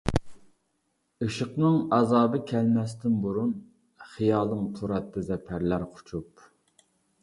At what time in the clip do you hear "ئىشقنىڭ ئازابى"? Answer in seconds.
1.25-2.41